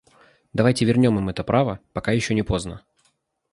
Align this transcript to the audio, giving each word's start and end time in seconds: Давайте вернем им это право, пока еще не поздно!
Давайте 0.51 0.83
вернем 0.83 1.19
им 1.19 1.29
это 1.29 1.43
право, 1.43 1.79
пока 1.93 2.11
еще 2.11 2.33
не 2.33 2.41
поздно! 2.41 2.81